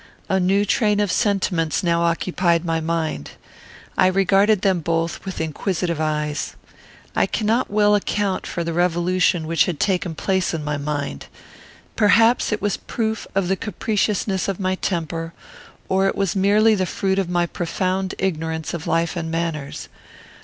A 0.29 0.39
new 0.39 0.65
train 0.65 0.99
of 0.99 1.11
sentiments 1.11 1.83
now 1.83 2.01
occupied 2.01 2.65
my 2.65 2.79
mind. 2.81 3.33
I 3.95 4.07
regarded 4.07 4.63
them 4.63 4.79
both 4.79 5.23
with 5.25 5.39
inquisitive 5.39 6.01
eyes. 6.01 6.55
I 7.15 7.27
cannot 7.27 7.69
well 7.69 7.93
account 7.93 8.47
for 8.47 8.63
the 8.63 8.73
revolution 8.73 9.45
which 9.45 9.65
had 9.65 9.79
taken 9.79 10.15
place 10.15 10.55
in 10.55 10.63
my 10.63 10.75
mind. 10.77 11.27
Perhaps 11.95 12.51
it 12.51 12.63
was 12.63 12.77
a 12.77 12.79
proof 12.79 13.27
of 13.35 13.47
the 13.47 13.55
capriciousness 13.55 14.47
of 14.47 14.59
my 14.59 14.73
temper, 14.73 15.33
or 15.87 16.07
it 16.07 16.15
was 16.15 16.35
merely 16.35 16.73
the 16.73 16.87
fruit 16.87 17.19
of 17.19 17.29
my 17.29 17.45
profound 17.45 18.15
ignorance 18.17 18.73
of 18.73 18.87
life 18.87 19.15
and 19.15 19.29
manners. 19.29 19.87